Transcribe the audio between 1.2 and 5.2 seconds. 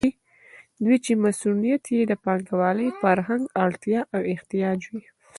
مصونیت یې د پانګوال فرهنګ اړتیا او احتیاج وي.